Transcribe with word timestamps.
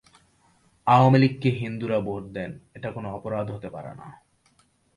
আওয়ামী 0.87 1.17
লীগকে 1.19 1.49
হিন্দুরা 1.61 1.99
ভোট 1.99 2.23
দেন, 2.33 2.51
এটা 2.73 2.89
কোনো 2.91 3.07
অপরাধ 3.13 3.47
হতে 3.51 3.69
পারে 3.69 3.91
না। 3.95 4.07